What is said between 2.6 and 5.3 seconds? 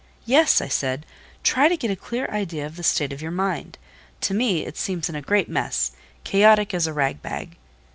of the state of your mind. To me it seems in a